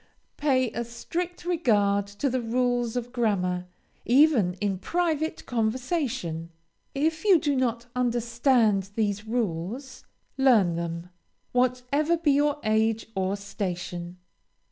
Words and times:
Pay 0.37 0.71
a 0.71 0.83
strict 0.83 1.45
regard 1.45 2.07
to 2.07 2.27
the 2.27 2.41
rules 2.41 2.95
of 2.95 3.11
grammar, 3.11 3.67
even 4.03 4.55
in 4.55 4.79
private 4.79 5.45
conversation. 5.45 6.49
If 6.95 7.23
you 7.23 7.37
do 7.37 7.55
not 7.55 7.85
understand 7.95 8.89
these 8.95 9.27
rules, 9.27 10.03
learn 10.39 10.73
them, 10.73 11.11
whatever 11.51 12.17
be 12.17 12.31
your 12.31 12.57
age 12.63 13.09
or 13.13 13.37
station. 13.37 14.17